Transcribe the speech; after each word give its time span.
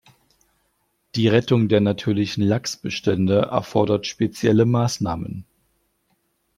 Die 1.13 1.27
Rettung 1.27 1.67
der 1.67 1.79
natürlichen 1.79 2.43
Lachsbestände 2.43 3.37
erfordert 3.51 4.07
spezielle 4.07 4.65
Maßnahmen. 4.65 5.45